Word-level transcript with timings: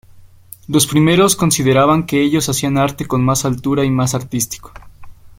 Los 0.67 0.87
primeros 0.87 1.35
consideraban 1.35 2.07
que 2.07 2.23
ellos 2.23 2.49
hacían 2.49 2.79
arte 2.79 3.05
con 3.05 3.23
más 3.23 3.45
altura 3.45 3.85
y 3.85 3.91
más 3.91 4.15
artístico. 4.15 4.71